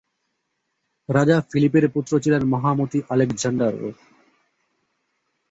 রাজা 1.09 1.37
ফিলিপের 1.49 1.85
পুত্র 1.93 2.11
ছিলেন 2.23 2.41
মহামতি 2.53 2.99
আলেকজান্ডার। 3.09 3.73